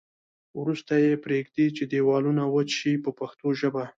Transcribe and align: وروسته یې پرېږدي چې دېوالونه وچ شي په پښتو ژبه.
وروسته 0.59 0.93
یې 1.05 1.13
پرېږدي 1.25 1.67
چې 1.75 1.83
دېوالونه 1.93 2.43
وچ 2.47 2.69
شي 2.79 2.93
په 3.03 3.11
پښتو 3.19 3.47
ژبه. 3.59 3.85